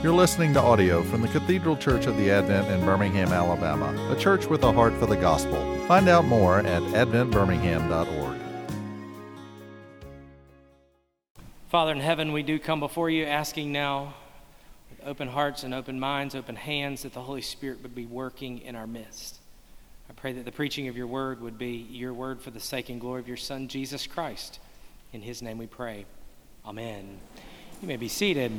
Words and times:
You're 0.00 0.14
listening 0.14 0.54
to 0.54 0.60
audio 0.60 1.02
from 1.02 1.22
the 1.22 1.28
Cathedral 1.28 1.76
Church 1.76 2.06
of 2.06 2.16
the 2.16 2.30
Advent 2.30 2.68
in 2.68 2.86
Birmingham, 2.86 3.32
Alabama, 3.32 3.92
a 4.12 4.14
church 4.14 4.46
with 4.46 4.62
a 4.62 4.70
heart 4.70 4.94
for 4.94 5.06
the 5.06 5.16
gospel. 5.16 5.60
Find 5.88 6.08
out 6.08 6.24
more 6.24 6.60
at 6.60 6.82
adventbirmingham.org. 6.84 8.38
Father 11.68 11.90
in 11.90 11.98
heaven, 11.98 12.30
we 12.30 12.44
do 12.44 12.60
come 12.60 12.78
before 12.78 13.10
you 13.10 13.24
asking 13.24 13.72
now 13.72 14.14
with 14.88 15.04
open 15.04 15.26
hearts 15.26 15.64
and 15.64 15.74
open 15.74 15.98
minds, 15.98 16.36
open 16.36 16.54
hands, 16.54 17.02
that 17.02 17.12
the 17.12 17.22
Holy 17.22 17.42
Spirit 17.42 17.82
would 17.82 17.96
be 17.96 18.06
working 18.06 18.58
in 18.58 18.76
our 18.76 18.86
midst. 18.86 19.40
I 20.08 20.12
pray 20.12 20.32
that 20.34 20.44
the 20.44 20.52
preaching 20.52 20.86
of 20.86 20.96
your 20.96 21.08
word 21.08 21.40
would 21.40 21.58
be 21.58 21.88
your 21.90 22.14
word 22.14 22.40
for 22.40 22.52
the 22.52 22.60
sake 22.60 22.88
and 22.88 23.00
glory 23.00 23.18
of 23.20 23.26
your 23.26 23.36
Son, 23.36 23.66
Jesus 23.66 24.06
Christ. 24.06 24.60
In 25.12 25.22
his 25.22 25.42
name 25.42 25.58
we 25.58 25.66
pray. 25.66 26.06
Amen. 26.64 27.18
You 27.82 27.88
may 27.88 27.96
be 27.96 28.06
seated. 28.06 28.52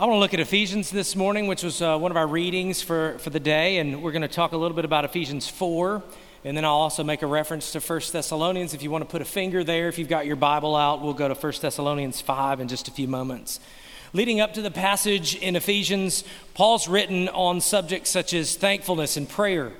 I 0.00 0.06
want 0.06 0.14
to 0.14 0.20
look 0.20 0.32
at 0.32 0.40
Ephesians 0.40 0.90
this 0.90 1.14
morning, 1.14 1.46
which 1.46 1.62
was 1.62 1.82
uh, 1.82 1.98
one 1.98 2.10
of 2.10 2.16
our 2.16 2.26
readings 2.26 2.80
for, 2.80 3.18
for 3.18 3.28
the 3.28 3.38
day, 3.38 3.76
and 3.76 4.02
we're 4.02 4.12
going 4.12 4.22
to 4.22 4.28
talk 4.28 4.52
a 4.52 4.56
little 4.56 4.74
bit 4.74 4.86
about 4.86 5.04
Ephesians 5.04 5.46
4, 5.46 6.02
and 6.42 6.56
then 6.56 6.64
I'll 6.64 6.72
also 6.72 7.04
make 7.04 7.20
a 7.20 7.26
reference 7.26 7.72
to 7.72 7.80
1 7.80 8.00
Thessalonians. 8.10 8.72
If 8.72 8.82
you 8.82 8.90
want 8.90 9.04
to 9.04 9.10
put 9.10 9.20
a 9.20 9.26
finger 9.26 9.62
there, 9.62 9.88
if 9.88 9.98
you've 9.98 10.08
got 10.08 10.24
your 10.24 10.36
Bible 10.36 10.74
out, 10.74 11.02
we'll 11.02 11.12
go 11.12 11.28
to 11.28 11.34
1 11.34 11.52
Thessalonians 11.60 12.22
5 12.22 12.60
in 12.60 12.68
just 12.68 12.88
a 12.88 12.90
few 12.90 13.08
moments. 13.08 13.60
Leading 14.14 14.40
up 14.40 14.54
to 14.54 14.62
the 14.62 14.70
passage 14.70 15.34
in 15.34 15.54
Ephesians, 15.54 16.24
Paul's 16.54 16.88
written 16.88 17.28
on 17.28 17.60
subjects 17.60 18.08
such 18.08 18.32
as 18.32 18.56
thankfulness 18.56 19.18
and 19.18 19.28
prayer, 19.28 19.70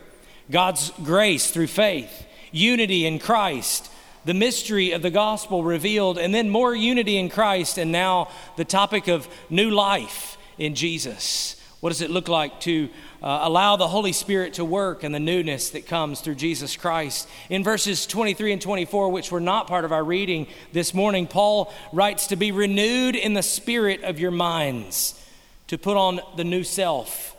God's 0.51 0.93
grace 1.02 1.51
through 1.51 1.68
faith, 1.68 2.27
unity 2.52 3.07
in 3.07 3.21
Christ, 3.21 3.91
the 4.24 4.34
mystery 4.34 4.92
of 4.92 5.02
the 5.02 5.10
gospel 5.10 5.65
revealed, 5.65 6.19
and 6.19 6.34
then 6.34 6.51
more 6.51 6.74
unity 6.74 7.16
in 7.16 7.29
Christ, 7.29 7.79
and 7.79 7.91
now 7.91 8.29
the 8.56 8.65
topic 8.65 9.09
of 9.09 9.29
new 9.48 9.70
life 9.70 10.37
in 10.59 10.74
Jesus. 10.74 11.56
What 11.80 11.88
does 11.88 12.02
it 12.02 12.10
look 12.10 12.29
like 12.29 12.60
to 12.60 12.91
uh, 13.23 13.41
allow 13.43 13.76
the 13.76 13.88
Holy 13.88 14.13
Spirit 14.13 14.54
to 14.54 14.65
work 14.66 15.02
and 15.02 15.15
the 15.15 15.21
newness 15.21 15.71
that 15.71 15.87
comes 15.87 16.21
through 16.21 16.35
Jesus 16.35 16.76
Christ? 16.76 17.26
In 17.48 17.65
verses 17.65 18.07
23 18.07 18.52
and 18.52 18.60
24, 18.60 19.09
which 19.09 19.32
were 19.32 19.41
not 19.41 19.66
part 19.66 19.87
of 19.87 19.93
our 19.93 20.04
reading 20.04 20.46
this 20.73 20.93
morning, 20.93 21.26
Paul 21.26 21.73
writes 21.91 22.26
to 22.26 22.37
be 22.37 22.52
renewed 22.52 23.16
in 23.16 23.32
the 23.32 23.43
spirit 23.43 24.02
of 24.02 24.21
your 24.21 24.30
minds, 24.30 25.15
to 25.68 25.79
put 25.79 25.96
on 25.96 26.21
the 26.37 26.45
new 26.45 26.65
self, 26.65 27.35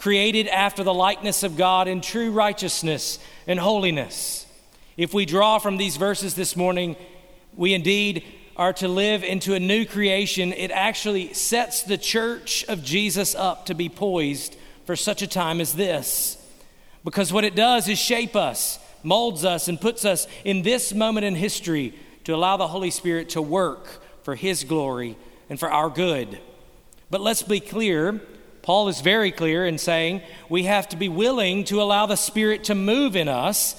created 0.00 0.48
after 0.48 0.82
the 0.82 0.94
likeness 0.94 1.44
of 1.44 1.56
God 1.56 1.86
in 1.86 2.00
true 2.00 2.32
righteousness 2.32 3.20
and 3.46 3.60
holiness. 3.60 4.43
If 4.96 5.12
we 5.12 5.26
draw 5.26 5.58
from 5.58 5.76
these 5.76 5.96
verses 5.96 6.34
this 6.34 6.54
morning, 6.54 6.94
we 7.56 7.74
indeed 7.74 8.24
are 8.56 8.72
to 8.74 8.86
live 8.86 9.24
into 9.24 9.54
a 9.54 9.60
new 9.60 9.84
creation. 9.84 10.52
It 10.52 10.70
actually 10.70 11.34
sets 11.34 11.82
the 11.82 11.98
church 11.98 12.64
of 12.68 12.84
Jesus 12.84 13.34
up 13.34 13.66
to 13.66 13.74
be 13.74 13.88
poised 13.88 14.56
for 14.86 14.94
such 14.94 15.22
a 15.22 15.26
time 15.26 15.60
as 15.60 15.74
this. 15.74 16.36
Because 17.02 17.32
what 17.32 17.42
it 17.42 17.56
does 17.56 17.88
is 17.88 17.98
shape 17.98 18.36
us, 18.36 18.78
molds 19.02 19.44
us, 19.44 19.66
and 19.66 19.80
puts 19.80 20.04
us 20.04 20.28
in 20.44 20.62
this 20.62 20.94
moment 20.94 21.26
in 21.26 21.34
history 21.34 21.94
to 22.22 22.34
allow 22.34 22.56
the 22.56 22.68
Holy 22.68 22.90
Spirit 22.90 23.30
to 23.30 23.42
work 23.42 24.00
for 24.22 24.36
His 24.36 24.62
glory 24.62 25.16
and 25.50 25.58
for 25.58 25.70
our 25.70 25.90
good. 25.90 26.38
But 27.10 27.20
let's 27.20 27.42
be 27.42 27.58
clear. 27.58 28.20
Paul 28.62 28.88
is 28.88 29.00
very 29.00 29.32
clear 29.32 29.66
in 29.66 29.76
saying 29.76 30.22
we 30.48 30.62
have 30.62 30.88
to 30.90 30.96
be 30.96 31.08
willing 31.08 31.64
to 31.64 31.82
allow 31.82 32.06
the 32.06 32.16
Spirit 32.16 32.64
to 32.64 32.76
move 32.76 33.16
in 33.16 33.28
us 33.28 33.74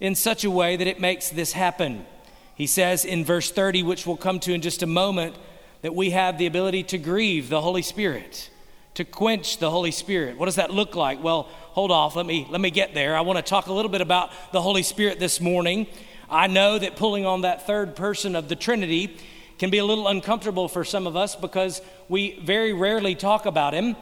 in 0.00 0.14
such 0.14 0.44
a 0.44 0.50
way 0.50 0.76
that 0.76 0.86
it 0.86 1.00
makes 1.00 1.30
this 1.30 1.52
happen. 1.52 2.06
He 2.54 2.66
says 2.66 3.04
in 3.04 3.24
verse 3.24 3.50
30, 3.50 3.82
which 3.82 4.06
we'll 4.06 4.16
come 4.16 4.40
to 4.40 4.52
in 4.52 4.62
just 4.62 4.82
a 4.82 4.86
moment, 4.86 5.36
that 5.82 5.94
we 5.94 6.10
have 6.10 6.38
the 6.38 6.46
ability 6.46 6.82
to 6.84 6.98
grieve 6.98 7.48
the 7.48 7.60
Holy 7.60 7.82
Spirit, 7.82 8.50
to 8.94 9.04
quench 9.04 9.58
the 9.58 9.70
Holy 9.70 9.90
Spirit. 9.90 10.38
What 10.38 10.46
does 10.46 10.56
that 10.56 10.70
look 10.70 10.96
like? 10.96 11.22
Well, 11.22 11.42
hold 11.42 11.90
off. 11.90 12.16
Let 12.16 12.26
me 12.26 12.46
let 12.50 12.60
me 12.60 12.70
get 12.70 12.94
there. 12.94 13.16
I 13.16 13.20
want 13.20 13.36
to 13.36 13.42
talk 13.42 13.66
a 13.66 13.72
little 13.72 13.90
bit 13.90 14.00
about 14.00 14.30
the 14.52 14.62
Holy 14.62 14.82
Spirit 14.82 15.18
this 15.18 15.40
morning. 15.40 15.86
I 16.30 16.46
know 16.46 16.78
that 16.78 16.96
pulling 16.96 17.26
on 17.26 17.42
that 17.42 17.66
third 17.66 17.94
person 17.94 18.34
of 18.34 18.48
the 18.48 18.56
Trinity 18.56 19.18
can 19.58 19.70
be 19.70 19.78
a 19.78 19.84
little 19.84 20.08
uncomfortable 20.08 20.68
for 20.68 20.84
some 20.84 21.06
of 21.06 21.16
us 21.16 21.36
because 21.36 21.80
we 22.08 22.40
very 22.40 22.72
rarely 22.72 23.14
talk 23.14 23.46
about 23.46 23.74
him. 23.74 23.96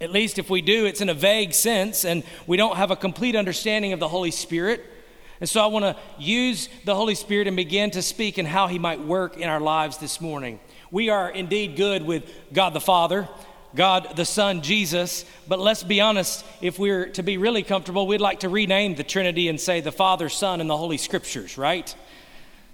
At 0.00 0.10
least 0.12 0.38
if 0.38 0.48
we 0.48 0.62
do, 0.62 0.86
it's 0.86 1.00
in 1.00 1.08
a 1.08 1.14
vague 1.14 1.52
sense, 1.52 2.04
and 2.04 2.24
we 2.46 2.56
don't 2.56 2.76
have 2.76 2.90
a 2.90 2.96
complete 2.96 3.36
understanding 3.36 3.92
of 3.92 4.00
the 4.00 4.08
Holy 4.08 4.30
Spirit. 4.30 4.84
And 5.40 5.48
so 5.48 5.62
I 5.62 5.66
want 5.68 5.84
to 5.84 5.96
use 6.18 6.68
the 6.84 6.94
Holy 6.94 7.14
Spirit 7.14 7.46
and 7.46 7.56
begin 7.56 7.90
to 7.92 8.02
speak 8.02 8.36
and 8.36 8.46
how 8.46 8.66
He 8.66 8.78
might 8.78 9.00
work 9.00 9.38
in 9.38 9.48
our 9.48 9.60
lives 9.60 9.96
this 9.96 10.20
morning. 10.20 10.60
We 10.90 11.08
are 11.08 11.30
indeed 11.30 11.76
good 11.76 12.02
with 12.02 12.30
God 12.52 12.74
the 12.74 12.80
Father, 12.80 13.26
God 13.74 14.16
the 14.16 14.26
Son, 14.26 14.60
Jesus, 14.60 15.24
but 15.48 15.58
let's 15.58 15.82
be 15.82 16.00
honest, 16.00 16.44
if 16.60 16.78
we're 16.78 17.06
to 17.10 17.22
be 17.22 17.38
really 17.38 17.62
comfortable, 17.62 18.06
we'd 18.06 18.20
like 18.20 18.40
to 18.40 18.50
rename 18.50 18.96
the 18.96 19.04
Trinity 19.04 19.48
and 19.48 19.58
say 19.58 19.80
the 19.80 19.92
Father, 19.92 20.28
Son, 20.28 20.60
and 20.60 20.68
the 20.68 20.76
Holy 20.76 20.98
Scriptures, 20.98 21.56
right? 21.56 21.94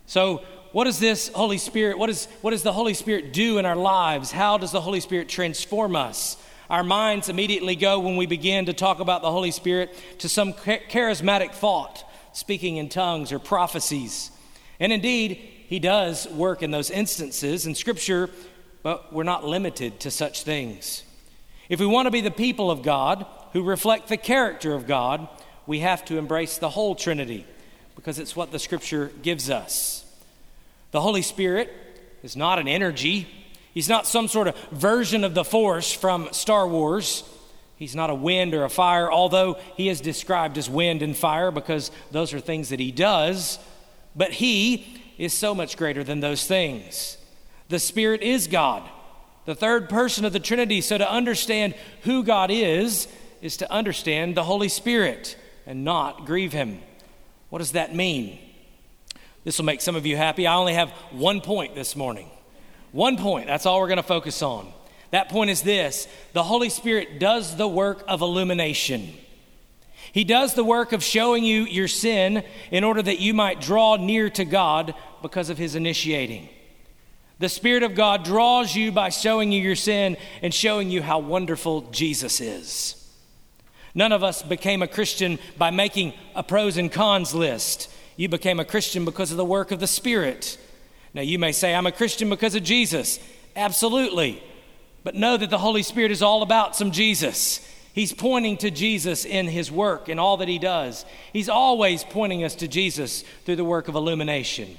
So, 0.07 0.43
what 0.73 0.85
does 0.85 0.99
this 0.99 1.29
Holy 1.29 1.59
Spirit, 1.59 1.99
what, 1.99 2.11
is, 2.11 2.27
what 2.41 2.51
does 2.51 2.63
the 2.63 2.73
Holy 2.73 2.95
Spirit 2.95 3.33
do 3.33 3.59
in 3.59 3.65
our 3.65 3.77
lives? 3.77 4.33
How 4.33 4.59
does 4.59 4.73
the 4.73 4.81
Holy 4.81 5.01
Spirit 5.01 5.29
transform 5.29 5.95
us? 5.95 6.37
Our 6.69 6.83
minds 6.83 7.29
immediately 7.29 7.77
go 7.77 8.01
when 8.01 8.17
we 8.17 8.27
begin 8.27 8.67
to 8.67 8.73
talk 8.73 8.99
about 8.99 9.23
the 9.23 9.31
Holy 9.31 9.53
Spirit 9.53 9.95
to 10.19 10.29
some 10.29 10.53
charismatic 10.53 11.53
thought 11.53 12.06
speaking 12.37 12.77
in 12.77 12.91
tongues 12.91 13.33
or 13.33 13.39
prophecies. 13.39 14.31
And 14.79 14.93
indeed, 14.93 15.37
he 15.69 15.79
does 15.79 16.29
work 16.29 16.63
in 16.63 16.71
those 16.71 16.91
instances 16.91 17.67
in 17.67 17.75
Scripture, 17.75 18.29
but 18.83 19.11
we're 19.11 19.23
not 19.23 19.47
limited 19.47 20.01
to 20.01 20.11
such 20.11 20.43
things. 20.43 21.03
If 21.71 21.81
we 21.81 21.87
want 21.87 22.05
to 22.07 22.11
be 22.11 22.21
the 22.21 22.31
people 22.31 22.71
of 22.71 22.83
God 22.83 23.25
who 23.55 23.63
reflect 23.63 24.09
the 24.09 24.19
character 24.19 24.75
of 24.75 24.87
God, 24.87 25.27
we 25.67 25.81
have 25.81 26.05
to 26.05 26.19
embrace 26.19 26.59
the 26.59 26.69
whole 26.69 26.95
Trinity 26.95 27.47
because 27.95 28.19
it's 28.19 28.37
what 28.37 28.53
the 28.53 28.59
Scripture 28.59 29.11
gives 29.23 29.49
us. 29.49 30.05
The 30.91 31.01
Holy 31.01 31.23
Spirit 31.23 31.73
is 32.23 32.37
not 32.37 32.59
an 32.59 32.69
energy, 32.69 33.27
He's 33.73 33.89
not 33.89 34.07
some 34.07 34.29
sort 34.29 34.49
of 34.49 34.57
version 34.73 35.25
of 35.25 35.33
the 35.33 35.45
Force 35.45 35.91
from 35.91 36.29
Star 36.33 36.69
Wars. 36.69 37.25
He's 37.77 37.95
not 37.95 38.11
a 38.11 38.15
wind 38.15 38.55
or 38.55 38.65
a 38.65 38.71
fire, 38.71 39.11
although 39.13 39.59
he 39.77 39.89
is 39.89 40.01
described 40.01 40.57
as 40.57 40.69
wind 40.69 41.03
and 41.03 41.15
fire 41.17 41.51
because 41.51 41.91
those 42.11 42.33
are 42.33 42.41
things 42.41 42.71
that 42.71 42.81
he 42.81 42.91
does. 42.91 43.59
But 44.15 44.33
he 44.33 45.03
is 45.19 45.35
so 45.35 45.55
much 45.55 45.77
greater 45.77 46.03
than 46.03 46.21
those 46.21 46.47
things. 46.47 47.19
The 47.69 47.79
Spirit 47.79 48.23
is 48.23 48.47
God, 48.47 48.89
the 49.45 49.55
third 49.55 49.89
person 49.91 50.25
of 50.25 50.33
the 50.33 50.41
Trinity. 50.41 50.81
So 50.81 50.97
to 50.97 51.11
understand 51.11 51.75
who 52.03 52.23
God 52.23 52.51
is, 52.51 53.09
is 53.43 53.59
to 53.59 53.71
understand 53.71 54.35
the 54.35 54.45
Holy 54.45 54.69
Spirit 54.69 55.37
and 55.67 55.85
not 55.85 56.25
grieve 56.25 56.53
him. 56.53 56.81
What 57.51 57.59
does 57.59 57.73
that 57.73 57.95
mean? 57.95 58.39
This 59.45 59.59
will 59.59 59.67
make 59.67 59.81
some 59.81 59.97
of 59.97 60.07
you 60.07 60.17
happy. 60.17 60.47
I 60.47 60.57
only 60.57 60.75
have 60.75 60.91
one 61.11 61.41
point 61.41 61.75
this 61.75 61.95
morning. 61.95 62.31
One 62.93 63.17
point. 63.19 63.47
That's 63.47 63.67
all 63.67 63.81
we're 63.81 63.89
going 63.89 63.97
to 63.99 64.03
focus 64.03 64.43
on. 64.43 64.73
That 65.11 65.29
point 65.29 65.51
is 65.51 65.63
this 65.63 66.09
the 66.33 66.43
Holy 66.43 66.69
Spirit 66.69 67.19
does 67.19 67.57
the 67.57 67.69
work 67.69 68.05
of 68.09 68.21
illumination. 68.21 69.13
He 70.13 70.25
does 70.25 70.55
the 70.55 70.65
work 70.65 70.93
of 70.93 71.05
showing 71.05 71.45
you 71.45 71.65
your 71.65 71.89
sin 71.89 72.43
in 72.71 72.85
order 72.85 73.03
that 73.03 73.21
you 73.21 73.35
might 73.35 73.61
draw 73.61 73.97
near 73.97 74.31
to 74.31 74.45
God 74.45 74.95
because 75.21 75.51
of 75.51 75.59
his 75.59 75.75
initiating. 75.75 76.49
The 77.39 77.51
Spirit 77.51 77.83
of 77.83 77.95
God 77.95 78.25
draws 78.25 78.75
you 78.75 78.93
by 78.93 79.11
showing 79.11 79.53
you 79.53 79.61
your 79.61 79.77
sin 79.77 80.17
and 80.41 80.55
showing 80.55 80.91
you 80.91 81.03
how 81.03 81.19
wonderful 81.19 81.83
Jesus 81.91 82.41
is. 82.41 82.95
None 83.95 84.13
of 84.13 84.23
us 84.23 84.43
became 84.43 84.83
a 84.83 84.89
Christian 84.89 85.39
by 85.59 85.71
making 85.71 86.15
a 86.35 86.43
pros 86.43 86.79
and 86.79 86.91
cons 86.91 87.35
list. 87.35 87.91
You 88.17 88.29
became 88.29 88.59
a 88.59 88.65
Christian 88.65 89.05
because 89.05 89.31
of 89.31 89.37
the 89.37 89.45
work 89.45 89.71
of 89.71 89.81
the 89.81 89.87
Spirit. 89.87 90.59
Now, 91.13 91.23
you 91.23 91.39
may 91.39 91.53
say, 91.53 91.75
I'm 91.75 91.87
a 91.87 91.93
Christian 91.93 92.31
because 92.31 92.55
of 92.55 92.63
Jesus. 92.63 93.19
Absolutely. 93.55 94.43
But 95.07 95.15
know 95.15 95.37
that 95.37 95.51
the 95.51 95.59
Holy 95.59 95.85
Spirit 95.85 96.11
is 96.11 96.21
all 96.21 96.43
about 96.43 96.75
some 96.75 96.91
Jesus. 96.91 97.61
He's 97.93 98.13
pointing 98.13 98.57
to 98.57 98.73
Jesus 98.73 99.25
in 99.25 99.47
his 99.47 99.71
work 99.71 100.09
and 100.09 100.19
all 100.19 100.39
that 100.39 100.49
he 100.49 100.59
does. 100.59 101.07
He's 101.33 101.49
always 101.49 102.03
pointing 102.03 102.43
us 102.43 102.57
to 102.57 102.67
Jesus 102.67 103.23
through 103.45 103.55
the 103.55 103.65
work 103.65 103.87
of 103.87 103.95
illumination. 103.95 104.77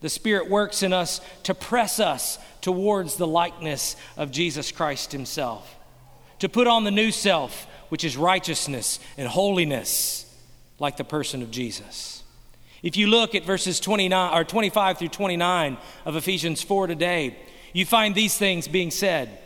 The 0.00 0.08
Spirit 0.08 0.50
works 0.50 0.82
in 0.82 0.92
us 0.92 1.20
to 1.44 1.54
press 1.54 2.00
us 2.00 2.40
towards 2.60 3.14
the 3.14 3.28
likeness 3.28 3.94
of 4.16 4.32
Jesus 4.32 4.72
Christ 4.72 5.12
himself, 5.12 5.76
to 6.40 6.48
put 6.48 6.66
on 6.66 6.82
the 6.82 6.90
new 6.90 7.12
self, 7.12 7.68
which 7.90 8.02
is 8.02 8.16
righteousness 8.16 8.98
and 9.16 9.28
holiness, 9.28 10.26
like 10.80 10.96
the 10.96 11.04
person 11.04 11.42
of 11.42 11.52
Jesus. 11.52 12.24
If 12.82 12.96
you 12.96 13.06
look 13.06 13.36
at 13.36 13.44
verses 13.44 13.78
29 13.78 14.36
or 14.36 14.42
25 14.42 14.98
through 14.98 15.08
29 15.10 15.78
of 16.06 16.16
Ephesians 16.16 16.60
4 16.60 16.88
today, 16.88 17.36
you 17.72 17.86
find 17.86 18.16
these 18.16 18.36
things 18.36 18.66
being 18.66 18.90
said. 18.90 19.38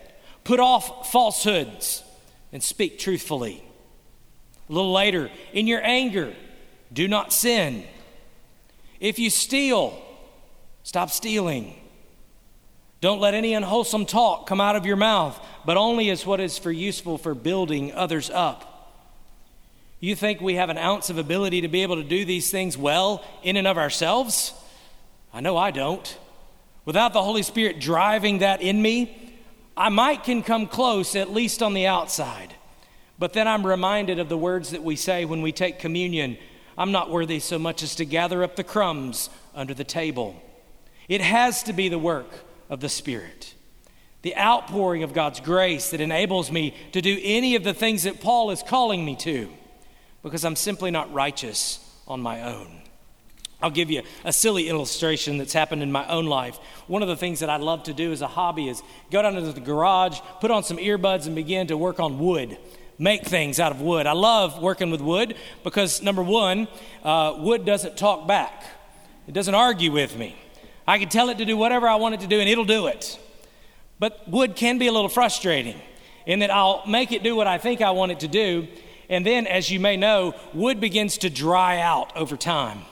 Put 0.44 0.60
off 0.60 1.10
falsehoods 1.10 2.04
and 2.52 2.62
speak 2.62 2.98
truthfully. 2.98 3.64
A 4.68 4.72
little 4.72 4.92
later, 4.92 5.30
in 5.52 5.66
your 5.66 5.82
anger, 5.82 6.34
do 6.92 7.08
not 7.08 7.32
sin. 7.32 7.84
If 9.00 9.18
you 9.18 9.30
steal, 9.30 10.00
stop 10.82 11.10
stealing. 11.10 11.74
Don't 13.00 13.20
let 13.20 13.34
any 13.34 13.52
unwholesome 13.52 14.06
talk 14.06 14.46
come 14.46 14.60
out 14.60 14.76
of 14.76 14.86
your 14.86 14.96
mouth, 14.96 15.38
but 15.66 15.76
only 15.76 16.08
as 16.08 16.24
what 16.24 16.40
is 16.40 16.56
for 16.56 16.72
useful 16.72 17.18
for 17.18 17.34
building 17.34 17.92
others 17.92 18.30
up. 18.30 18.70
You 20.00 20.14
think 20.14 20.40
we 20.40 20.54
have 20.54 20.70
an 20.70 20.78
ounce 20.78 21.10
of 21.10 21.18
ability 21.18 21.62
to 21.62 21.68
be 21.68 21.82
able 21.82 21.96
to 21.96 22.04
do 22.04 22.24
these 22.24 22.50
things 22.50 22.78
well 22.78 23.24
in 23.42 23.56
and 23.56 23.66
of 23.66 23.76
ourselves? 23.76 24.52
I 25.32 25.40
know 25.40 25.56
I 25.56 25.70
don't. 25.70 26.18
Without 26.84 27.12
the 27.12 27.22
Holy 27.22 27.42
Spirit 27.42 27.80
driving 27.80 28.38
that 28.38 28.62
in 28.62 28.80
me, 28.80 29.23
I 29.76 29.88
might 29.88 30.24
can 30.24 30.42
come 30.42 30.66
close, 30.66 31.16
at 31.16 31.32
least 31.32 31.62
on 31.62 31.74
the 31.74 31.86
outside. 31.86 32.54
But 33.18 33.32
then 33.32 33.48
I'm 33.48 33.66
reminded 33.66 34.18
of 34.18 34.28
the 34.28 34.38
words 34.38 34.70
that 34.70 34.82
we 34.82 34.96
say 34.96 35.24
when 35.24 35.42
we 35.42 35.52
take 35.52 35.78
communion 35.78 36.36
I'm 36.76 36.92
not 36.92 37.10
worthy 37.10 37.38
so 37.38 37.58
much 37.58 37.82
as 37.82 37.94
to 37.96 38.04
gather 38.04 38.42
up 38.42 38.56
the 38.56 38.64
crumbs 38.64 39.30
under 39.54 39.74
the 39.74 39.84
table. 39.84 40.40
It 41.08 41.20
has 41.20 41.62
to 41.64 41.72
be 41.72 41.88
the 41.88 41.98
work 41.98 42.30
of 42.68 42.80
the 42.80 42.88
Spirit, 42.88 43.54
the 44.22 44.36
outpouring 44.36 45.02
of 45.02 45.12
God's 45.12 45.40
grace 45.40 45.90
that 45.90 46.00
enables 46.00 46.50
me 46.50 46.74
to 46.92 47.00
do 47.00 47.18
any 47.22 47.54
of 47.54 47.62
the 47.62 47.74
things 47.74 48.04
that 48.04 48.20
Paul 48.20 48.50
is 48.50 48.62
calling 48.62 49.04
me 49.04 49.14
to, 49.16 49.48
because 50.22 50.44
I'm 50.44 50.56
simply 50.56 50.90
not 50.90 51.12
righteous 51.12 51.78
on 52.08 52.20
my 52.20 52.42
own. 52.42 52.80
I'll 53.64 53.70
give 53.70 53.90
you 53.90 54.02
a 54.24 54.32
silly 54.32 54.68
illustration 54.68 55.38
that's 55.38 55.54
happened 55.54 55.82
in 55.82 55.90
my 55.90 56.06
own 56.08 56.26
life. 56.26 56.58
One 56.86 57.00
of 57.00 57.08
the 57.08 57.16
things 57.16 57.40
that 57.40 57.48
I 57.48 57.56
love 57.56 57.84
to 57.84 57.94
do 57.94 58.12
as 58.12 58.20
a 58.20 58.26
hobby 58.26 58.68
is 58.68 58.82
go 59.10 59.22
down 59.22 59.36
into 59.36 59.52
the 59.52 59.60
garage, 59.60 60.20
put 60.42 60.50
on 60.50 60.62
some 60.62 60.76
earbuds, 60.76 61.24
and 61.24 61.34
begin 61.34 61.68
to 61.68 61.76
work 61.78 61.98
on 61.98 62.18
wood, 62.18 62.58
make 62.98 63.24
things 63.24 63.58
out 63.58 63.72
of 63.72 63.80
wood. 63.80 64.06
I 64.06 64.12
love 64.12 64.60
working 64.60 64.90
with 64.90 65.00
wood 65.00 65.34
because, 65.62 66.02
number 66.02 66.22
one, 66.22 66.68
uh, 67.02 67.36
wood 67.38 67.64
doesn't 67.64 67.96
talk 67.96 68.28
back, 68.28 68.64
it 69.26 69.32
doesn't 69.32 69.54
argue 69.54 69.90
with 69.90 70.14
me. 70.14 70.36
I 70.86 70.98
can 70.98 71.08
tell 71.08 71.30
it 71.30 71.38
to 71.38 71.46
do 71.46 71.56
whatever 71.56 71.88
I 71.88 71.94
want 71.94 72.16
it 72.16 72.20
to 72.20 72.26
do, 72.26 72.40
and 72.40 72.48
it'll 72.50 72.66
do 72.66 72.88
it. 72.88 73.18
But 73.98 74.28
wood 74.28 74.56
can 74.56 74.76
be 74.76 74.88
a 74.88 74.92
little 74.92 75.08
frustrating 75.08 75.80
in 76.26 76.40
that 76.40 76.50
I'll 76.50 76.86
make 76.86 77.12
it 77.12 77.22
do 77.22 77.34
what 77.34 77.46
I 77.46 77.56
think 77.56 77.80
I 77.80 77.92
want 77.92 78.12
it 78.12 78.20
to 78.20 78.28
do, 78.28 78.68
and 79.08 79.24
then, 79.24 79.46
as 79.46 79.70
you 79.70 79.80
may 79.80 79.96
know, 79.96 80.34
wood 80.52 80.80
begins 80.80 81.16
to 81.18 81.30
dry 81.30 81.80
out 81.80 82.14
over 82.14 82.36
time. 82.36 82.82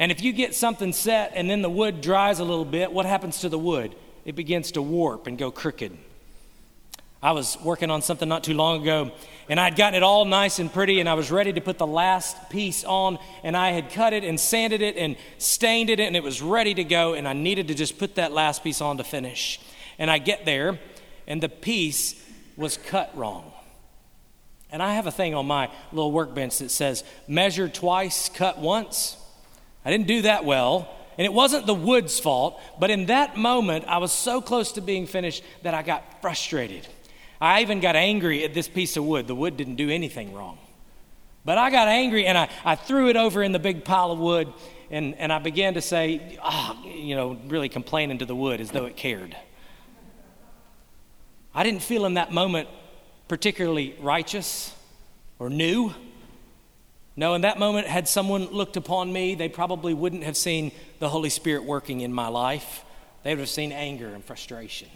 And 0.00 0.10
if 0.10 0.22
you 0.22 0.32
get 0.32 0.54
something 0.54 0.94
set 0.94 1.32
and 1.34 1.48
then 1.48 1.60
the 1.60 1.68
wood 1.68 2.00
dries 2.00 2.38
a 2.40 2.44
little 2.44 2.64
bit, 2.64 2.90
what 2.90 3.04
happens 3.04 3.40
to 3.40 3.50
the 3.50 3.58
wood? 3.58 3.94
It 4.24 4.34
begins 4.34 4.72
to 4.72 4.82
warp 4.82 5.26
and 5.26 5.36
go 5.36 5.50
crooked. 5.50 5.96
I 7.22 7.32
was 7.32 7.58
working 7.62 7.90
on 7.90 8.00
something 8.00 8.26
not 8.26 8.42
too 8.42 8.54
long 8.54 8.80
ago, 8.80 9.12
and 9.50 9.60
I'd 9.60 9.76
gotten 9.76 9.94
it 9.94 10.02
all 10.02 10.24
nice 10.24 10.58
and 10.58 10.72
pretty, 10.72 11.00
and 11.00 11.08
I 11.08 11.12
was 11.12 11.30
ready 11.30 11.52
to 11.52 11.60
put 11.60 11.76
the 11.76 11.86
last 11.86 12.48
piece 12.48 12.82
on, 12.82 13.18
and 13.44 13.54
I 13.54 13.72
had 13.72 13.90
cut 13.90 14.14
it 14.14 14.24
and 14.24 14.40
sanded 14.40 14.80
it 14.80 14.96
and 14.96 15.16
stained 15.36 15.90
it, 15.90 16.00
and 16.00 16.16
it 16.16 16.22
was 16.22 16.40
ready 16.40 16.72
to 16.72 16.84
go, 16.84 17.12
and 17.12 17.28
I 17.28 17.34
needed 17.34 17.68
to 17.68 17.74
just 17.74 17.98
put 17.98 18.14
that 18.14 18.32
last 18.32 18.64
piece 18.64 18.80
on 18.80 18.96
to 18.96 19.04
finish. 19.04 19.60
And 19.98 20.10
I 20.10 20.16
get 20.16 20.46
there, 20.46 20.78
and 21.26 21.42
the 21.42 21.50
piece 21.50 22.14
was 22.56 22.78
cut 22.78 23.14
wrong. 23.14 23.52
And 24.72 24.82
I 24.82 24.94
have 24.94 25.06
a 25.06 25.12
thing 25.12 25.34
on 25.34 25.44
my 25.44 25.70
little 25.92 26.12
workbench 26.12 26.56
that 26.58 26.70
says 26.70 27.04
measure 27.28 27.68
twice, 27.68 28.30
cut 28.30 28.56
once. 28.58 29.18
I 29.84 29.90
didn't 29.90 30.06
do 30.06 30.22
that 30.22 30.44
well. 30.44 30.88
And 31.18 31.26
it 31.26 31.32
wasn't 31.32 31.66
the 31.66 31.74
wood's 31.74 32.18
fault, 32.18 32.58
but 32.78 32.90
in 32.90 33.06
that 33.06 33.36
moment, 33.36 33.84
I 33.86 33.98
was 33.98 34.10
so 34.10 34.40
close 34.40 34.72
to 34.72 34.80
being 34.80 35.06
finished 35.06 35.42
that 35.62 35.74
I 35.74 35.82
got 35.82 36.22
frustrated. 36.22 36.86
I 37.40 37.60
even 37.60 37.80
got 37.80 37.94
angry 37.94 38.44
at 38.44 38.54
this 38.54 38.68
piece 38.68 38.96
of 38.96 39.04
wood. 39.04 39.26
The 39.26 39.34
wood 39.34 39.56
didn't 39.56 39.76
do 39.76 39.90
anything 39.90 40.32
wrong. 40.32 40.58
But 41.44 41.58
I 41.58 41.70
got 41.70 41.88
angry 41.88 42.26
and 42.26 42.38
I, 42.38 42.48
I 42.64 42.74
threw 42.74 43.08
it 43.08 43.16
over 43.16 43.42
in 43.42 43.52
the 43.52 43.58
big 43.58 43.84
pile 43.84 44.10
of 44.12 44.18
wood 44.18 44.52
and, 44.90 45.14
and 45.16 45.32
I 45.32 45.38
began 45.38 45.74
to 45.74 45.80
say, 45.80 46.38
oh, 46.42 46.78
you 46.84 47.14
know, 47.14 47.38
really 47.48 47.68
complaining 47.68 48.18
to 48.18 48.26
the 48.26 48.34
wood 48.34 48.60
as 48.60 48.70
though 48.70 48.86
it 48.86 48.96
cared. 48.96 49.36
I 51.54 51.62
didn't 51.62 51.82
feel 51.82 52.06
in 52.06 52.14
that 52.14 52.32
moment 52.32 52.68
particularly 53.28 53.96
righteous 54.00 54.74
or 55.38 55.48
new. 55.48 55.94
No, 57.20 57.34
in 57.34 57.42
that 57.42 57.58
moment, 57.58 57.86
had 57.86 58.08
someone 58.08 58.46
looked 58.46 58.78
upon 58.78 59.12
me, 59.12 59.34
they 59.34 59.50
probably 59.50 59.92
wouldn't 59.92 60.22
have 60.22 60.38
seen 60.38 60.72
the 61.00 61.08
Holy 61.10 61.28
Spirit 61.28 61.64
working 61.64 62.00
in 62.00 62.14
my 62.14 62.28
life. 62.28 62.82
They 63.24 63.32
would 63.32 63.40
have 63.40 63.50
seen 63.50 63.72
anger 63.72 64.08
and 64.08 64.24
frustration. 64.24 64.88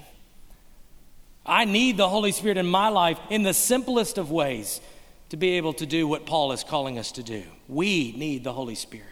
I 1.45 1.67
need 1.67 1.99
the 1.99 2.09
Holy 2.09 2.33
Spirit 2.33 2.57
in 2.57 2.67
my 2.67 2.89
life 2.89 3.19
in 3.29 3.43
the 3.43 3.53
simplest 3.53 4.17
of 4.17 4.31
ways 4.31 4.81
to 5.29 5.37
be 5.37 5.59
able 5.59 5.75
to 5.75 5.85
do 5.85 6.09
what 6.09 6.25
Paul 6.25 6.53
is 6.53 6.65
calling 6.65 6.99
us 6.99 7.13
to 7.13 7.23
do. 7.23 7.43
We 7.69 8.15
need 8.17 8.43
the 8.43 8.55
Holy 8.55 8.75
Spirit. 8.75 9.05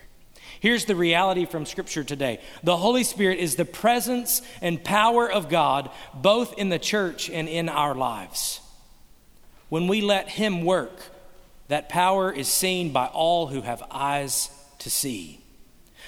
Here's 0.60 0.86
the 0.86 0.96
reality 0.96 1.44
from 1.44 1.66
Scripture 1.66 2.04
today 2.04 2.40
the 2.62 2.78
Holy 2.78 3.04
Spirit 3.04 3.40
is 3.40 3.56
the 3.56 3.66
presence 3.66 4.40
and 4.62 4.82
power 4.82 5.30
of 5.30 5.50
God 5.50 5.90
both 6.14 6.54
in 6.56 6.70
the 6.70 6.78
church 6.78 7.28
and 7.28 7.46
in 7.46 7.68
our 7.68 7.94
lives. 7.94 8.62
When 9.68 9.86
we 9.86 10.00
let 10.00 10.30
Him 10.30 10.64
work, 10.64 11.11
that 11.72 11.88
power 11.88 12.30
is 12.30 12.48
seen 12.48 12.92
by 12.92 13.06
all 13.06 13.46
who 13.46 13.62
have 13.62 13.82
eyes 13.90 14.50
to 14.78 14.90
see. 14.90 15.40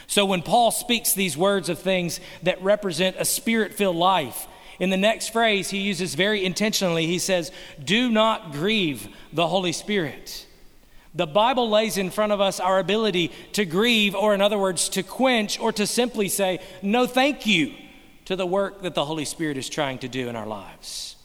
So 0.06 0.26
when 0.26 0.42
Paul 0.42 0.70
speaks 0.70 1.14
these 1.14 1.38
words 1.38 1.70
of 1.70 1.78
things 1.78 2.20
that 2.42 2.62
represent 2.62 3.16
a 3.18 3.24
spirit 3.24 3.72
filled 3.72 3.96
life, 3.96 4.46
in 4.78 4.90
the 4.90 4.98
next 4.98 5.30
phrase, 5.30 5.70
he 5.70 5.78
uses 5.78 6.16
very 6.16 6.44
intentionally, 6.44 7.06
he 7.06 7.18
says, 7.18 7.50
Do 7.82 8.10
not 8.10 8.52
grieve 8.52 9.08
the 9.32 9.48
Holy 9.48 9.72
Spirit. 9.72 10.46
The 11.14 11.26
Bible 11.26 11.70
lays 11.70 11.96
in 11.96 12.10
front 12.10 12.32
of 12.32 12.42
us 12.42 12.60
our 12.60 12.78
ability 12.78 13.32
to 13.52 13.64
grieve, 13.64 14.14
or 14.14 14.34
in 14.34 14.42
other 14.42 14.58
words, 14.58 14.90
to 14.90 15.02
quench, 15.02 15.58
or 15.58 15.72
to 15.72 15.86
simply 15.86 16.28
say, 16.28 16.60
No, 16.82 17.06
thank 17.06 17.46
you 17.46 17.72
to 18.26 18.36
the 18.36 18.46
work 18.46 18.82
that 18.82 18.94
the 18.94 19.06
Holy 19.06 19.24
Spirit 19.24 19.56
is 19.56 19.70
trying 19.70 19.98
to 20.00 20.08
do 20.08 20.28
in 20.28 20.36
our 20.36 20.46
lives. 20.46 21.16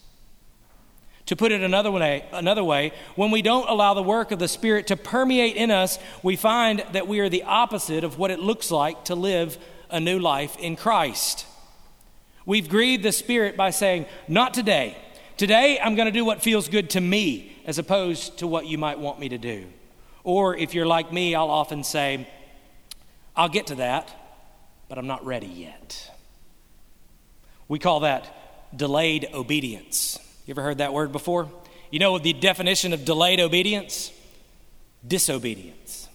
To 1.29 1.35
put 1.35 1.51
it 1.51 1.61
another 1.61 1.91
way, 1.91 2.25
another 2.31 2.63
way, 2.63 2.91
when 3.13 3.29
we 3.29 3.43
don't 3.43 3.69
allow 3.69 3.93
the 3.93 4.01
work 4.01 4.31
of 4.31 4.39
the 4.39 4.47
Spirit 4.47 4.87
to 4.87 4.97
permeate 4.97 5.55
in 5.55 5.69
us, 5.69 5.99
we 6.23 6.35
find 6.35 6.83
that 6.93 7.07
we 7.07 7.19
are 7.19 7.29
the 7.29 7.43
opposite 7.43 8.03
of 8.03 8.17
what 8.17 8.31
it 8.31 8.39
looks 8.39 8.71
like 8.71 9.05
to 9.05 9.13
live 9.13 9.59
a 9.91 9.99
new 9.99 10.17
life 10.17 10.57
in 10.57 10.75
Christ. 10.75 11.45
We've 12.47 12.67
grieved 12.67 13.03
the 13.03 13.11
Spirit 13.11 13.55
by 13.55 13.69
saying, 13.69 14.07
Not 14.27 14.55
today. 14.55 14.97
Today, 15.37 15.79
I'm 15.79 15.93
going 15.93 16.07
to 16.07 16.11
do 16.11 16.25
what 16.25 16.41
feels 16.41 16.67
good 16.67 16.89
to 16.91 16.99
me 16.99 17.55
as 17.63 17.77
opposed 17.77 18.39
to 18.39 18.47
what 18.47 18.65
you 18.65 18.79
might 18.79 18.97
want 18.97 19.19
me 19.19 19.29
to 19.29 19.37
do. 19.37 19.67
Or 20.23 20.57
if 20.57 20.73
you're 20.73 20.87
like 20.87 21.13
me, 21.13 21.35
I'll 21.35 21.51
often 21.51 21.83
say, 21.83 22.27
I'll 23.35 23.49
get 23.49 23.67
to 23.67 23.75
that, 23.75 24.09
but 24.87 24.97
I'm 24.97 25.05
not 25.05 25.23
ready 25.23 25.45
yet. 25.45 26.09
We 27.67 27.77
call 27.77 27.99
that 27.99 28.75
delayed 28.75 29.27
obedience. 29.31 30.17
You 30.49 30.53
ever 30.53 30.63
heard 30.63 30.79
that 30.79 30.93
word 30.93 31.11
before? 31.11 31.47
You 31.91 31.99
know 31.99 32.17
the 32.17 32.33
definition 32.33 32.91
of 32.91 33.05
delayed 33.05 33.39
obedience? 33.39 34.11
Disobedience. 35.07 36.09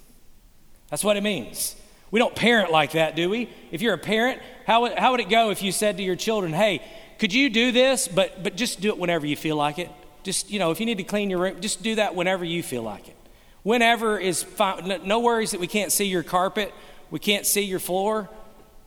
That's 0.90 1.04
what 1.04 1.16
it 1.16 1.22
means. 1.22 1.76
We 2.10 2.18
don't 2.18 2.34
parent 2.34 2.72
like 2.72 2.90
that, 2.92 3.14
do 3.14 3.30
we? 3.30 3.48
If 3.70 3.80
you're 3.80 3.94
a 3.94 3.98
parent, 3.98 4.42
how 4.66 4.80
would, 4.80 4.98
how 4.98 5.12
would 5.12 5.20
it 5.20 5.28
go 5.28 5.50
if 5.50 5.62
you 5.62 5.70
said 5.70 5.98
to 5.98 6.02
your 6.02 6.16
children, 6.16 6.52
hey, 6.52 6.82
could 7.20 7.32
you 7.32 7.48
do 7.48 7.70
this, 7.70 8.08
but, 8.08 8.42
but 8.42 8.56
just 8.56 8.80
do 8.80 8.88
it 8.88 8.98
whenever 8.98 9.24
you 9.24 9.36
feel 9.36 9.54
like 9.54 9.78
it? 9.78 9.88
Just, 10.24 10.50
you 10.50 10.58
know, 10.58 10.72
if 10.72 10.80
you 10.80 10.86
need 10.86 10.98
to 10.98 11.04
clean 11.04 11.30
your 11.30 11.38
room, 11.38 11.60
just 11.60 11.84
do 11.84 11.94
that 11.94 12.16
whenever 12.16 12.44
you 12.44 12.64
feel 12.64 12.82
like 12.82 13.06
it. 13.06 13.16
Whenever 13.62 14.18
is 14.18 14.42
fine. 14.42 15.02
No 15.04 15.20
worries 15.20 15.52
that 15.52 15.60
we 15.60 15.68
can't 15.68 15.92
see 15.92 16.06
your 16.06 16.24
carpet, 16.24 16.74
we 17.08 17.20
can't 17.20 17.46
see 17.46 17.62
your 17.62 17.78
floor, 17.78 18.28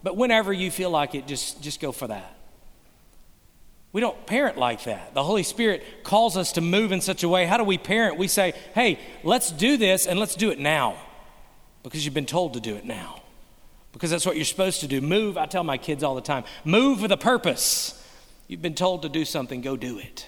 but 0.03 0.17
whenever 0.17 0.51
you 0.51 0.69
feel 0.71 0.89
like 0.89 1.15
it, 1.15 1.25
just, 1.25 1.63
just 1.63 1.79
go 1.79 1.93
for 1.93 2.07
that. 2.07 2.37
We 3.94 4.01
don't 4.01 4.25
parent 4.27 4.58
like 4.58 4.84
that. 4.84 5.13
The 5.13 5.24
Holy 5.24 5.44
Spirit 5.44 6.03
calls 6.03 6.38
us 6.38 6.51
to 6.53 6.62
move 6.62 6.91
in 6.91 7.01
such 7.01 7.24
a 7.24 7.29
way. 7.29 7.46
How 7.46 7.58
do 7.58 7.63
we 7.63 7.77
parent? 7.77 8.17
We 8.17 8.27
say, 8.27 8.53
hey, 8.75 9.00
let's 9.24 9.51
do 9.51 9.77
this 9.77 10.06
and 10.06 10.20
let's 10.20 10.36
do 10.36 10.51
it 10.51 10.60
now 10.60 10.98
because 11.84 12.03
you've 12.03 12.13
been 12.13 12.25
told 12.25 12.53
to 12.53 12.60
do 12.60 12.75
it 12.75 12.86
now. 12.86 13.22
Because 13.94 14.12
that's 14.12 14.25
what 14.25 14.36
you're 14.36 14.46
supposed 14.46 14.82
to 14.82 14.88
do. 14.88 15.01
Move, 15.01 15.38
I 15.38 15.46
tell 15.46 15.63
my 15.63 15.77
kids 15.77 16.03
all 16.03 16.15
the 16.15 16.22
time, 16.22 16.44
move 16.65 17.01
with 17.01 17.12
a 17.12 17.17
purpose. 17.17 17.94
You've 18.48 18.62
been 18.62 18.75
told 18.75 19.01
to 19.03 19.10
do 19.10 19.25
something, 19.25 19.62
go 19.62 19.75
do 19.77 19.98
it. 19.98 20.27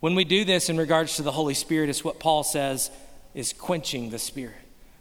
When 0.00 0.14
we 0.14 0.24
do 0.24 0.44
this 0.44 0.68
in 0.68 0.76
regards 0.76 1.16
to 1.16 1.22
the 1.22 1.32
Holy 1.32 1.54
Spirit, 1.54 1.88
it's 1.88 2.04
what 2.04 2.18
Paul 2.18 2.42
says 2.42 2.90
is 3.34 3.52
quenching 3.52 4.10
the 4.10 4.18
Spirit. 4.18 4.56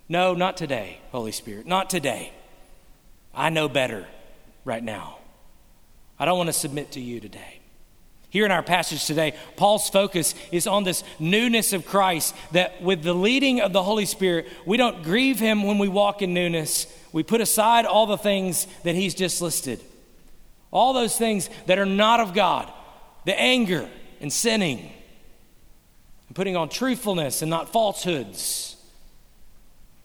No, 0.08 0.34
not 0.34 0.58
today, 0.58 1.00
Holy 1.12 1.32
Spirit, 1.32 1.66
not 1.66 1.90
today. 1.90 2.34
I 3.34 3.50
know 3.50 3.68
better 3.68 4.06
right 4.66 4.84
now. 4.84 5.18
I 6.20 6.26
don't 6.26 6.38
want 6.38 6.48
to 6.48 6.54
submit 6.54 6.92
to 6.92 7.02
you 7.02 7.20
today. 7.20 7.60
Here 8.30 8.46
in 8.46 8.52
our 8.52 8.64
passage 8.64 9.06
today, 9.06 9.36
Paul's 9.58 9.90
focus 9.90 10.34
is 10.52 10.66
on 10.66 10.84
this 10.84 11.04
newness 11.20 11.72
of 11.72 11.86
Christ, 11.86 12.34
that 12.52 12.82
with 12.82 13.04
the 13.04 13.14
leading 13.14 13.62
of 13.62 13.74
the 13.74 13.84
Holy 13.84 14.06
Spirit, 14.08 14.48
we 14.66 14.76
don't 14.76 15.04
grieve 15.04 15.40
him 15.40 15.62
when 15.62 15.78
we 15.78 15.88
walk 15.88 16.24
in 16.24 16.34
newness. 16.34 16.88
We 17.12 17.22
put 17.22 17.42
aside 17.42 17.86
all 17.86 18.08
the 18.08 18.18
things 18.18 18.66
that 18.84 18.96
he's 18.96 19.14
just 19.14 19.40
listed, 19.40 19.80
all 20.72 20.94
those 20.94 21.16
things 21.16 21.48
that 21.68 21.78
are 21.78 21.86
not 21.86 22.22
of 22.22 22.34
God, 22.34 22.74
the 23.26 23.40
anger 23.40 23.88
and 24.20 24.34
sinning, 24.34 24.92
and 26.28 26.36
putting 26.36 26.58
on 26.58 26.70
truthfulness 26.70 27.44
and 27.44 27.52
not 27.52 27.72
falsehoods. 27.72 28.73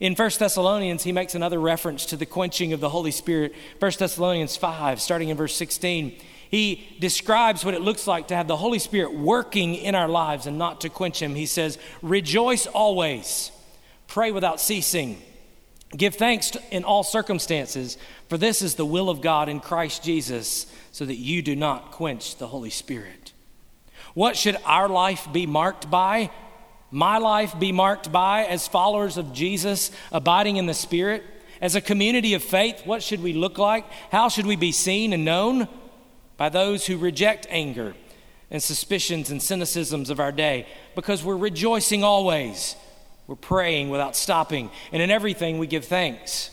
In 0.00 0.14
1 0.14 0.30
Thessalonians, 0.38 1.02
he 1.02 1.10
makes 1.10 1.34
another 1.34 1.58
reference 1.58 2.06
to 2.06 2.16
the 2.16 2.26
quenching 2.26 2.72
of 2.72 2.80
the 2.80 2.88
Holy 2.88 3.10
Spirit. 3.10 3.52
1 3.80 3.92
Thessalonians 3.98 4.56
5, 4.56 5.00
starting 5.00 5.28
in 5.28 5.36
verse 5.36 5.56
16, 5.56 6.16
he 6.50 6.96
describes 7.00 7.64
what 7.64 7.74
it 7.74 7.82
looks 7.82 8.06
like 8.06 8.28
to 8.28 8.36
have 8.36 8.46
the 8.46 8.56
Holy 8.56 8.78
Spirit 8.78 9.12
working 9.12 9.74
in 9.74 9.94
our 9.94 10.08
lives 10.08 10.46
and 10.46 10.56
not 10.56 10.80
to 10.82 10.88
quench 10.88 11.20
him. 11.20 11.34
He 11.34 11.46
says, 11.46 11.78
Rejoice 12.00 12.66
always, 12.66 13.50
pray 14.06 14.30
without 14.30 14.60
ceasing, 14.60 15.20
give 15.96 16.14
thanks 16.14 16.52
in 16.70 16.84
all 16.84 17.02
circumstances, 17.02 17.98
for 18.28 18.38
this 18.38 18.62
is 18.62 18.76
the 18.76 18.86
will 18.86 19.10
of 19.10 19.20
God 19.20 19.48
in 19.48 19.58
Christ 19.58 20.04
Jesus, 20.04 20.72
so 20.92 21.04
that 21.04 21.16
you 21.16 21.42
do 21.42 21.56
not 21.56 21.90
quench 21.90 22.36
the 22.36 22.46
Holy 22.46 22.70
Spirit. 22.70 23.32
What 24.14 24.36
should 24.36 24.56
our 24.64 24.88
life 24.88 25.26
be 25.32 25.46
marked 25.46 25.90
by? 25.90 26.30
My 26.90 27.18
life 27.18 27.58
be 27.58 27.72
marked 27.72 28.10
by 28.10 28.44
as 28.44 28.66
followers 28.66 29.16
of 29.16 29.32
Jesus, 29.32 29.90
abiding 30.10 30.56
in 30.56 30.66
the 30.66 30.74
Spirit? 30.74 31.24
As 31.60 31.74
a 31.74 31.80
community 31.80 32.34
of 32.34 32.42
faith, 32.42 32.82
what 32.86 33.02
should 33.02 33.22
we 33.22 33.32
look 33.32 33.58
like? 33.58 33.84
How 34.10 34.28
should 34.28 34.46
we 34.46 34.56
be 34.56 34.72
seen 34.72 35.12
and 35.12 35.24
known? 35.24 35.68
By 36.36 36.48
those 36.48 36.86
who 36.86 36.96
reject 36.96 37.46
anger 37.50 37.94
and 38.50 38.62
suspicions 38.62 39.30
and 39.30 39.40
cynicisms 39.40 40.08
of 40.08 40.20
our 40.20 40.32
day, 40.32 40.66
because 40.94 41.22
we're 41.22 41.36
rejoicing 41.36 42.02
always. 42.04 42.76
We're 43.26 43.36
praying 43.36 43.90
without 43.90 44.16
stopping, 44.16 44.70
and 44.90 45.02
in 45.02 45.10
everything 45.10 45.58
we 45.58 45.66
give 45.66 45.84
thanks. 45.84 46.50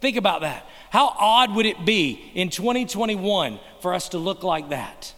Think 0.00 0.16
about 0.16 0.40
that. 0.40 0.66
How 0.90 1.08
odd 1.18 1.54
would 1.54 1.66
it 1.66 1.84
be 1.84 2.32
in 2.34 2.48
2021 2.48 3.60
for 3.80 3.92
us 3.92 4.08
to 4.10 4.18
look 4.18 4.42
like 4.42 4.70
that? 4.70 5.12